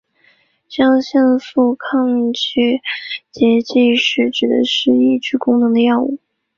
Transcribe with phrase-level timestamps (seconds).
[0.67, 2.81] 肾上腺素拮抗剂
[4.31, 6.17] 指的是抑制功能的药物。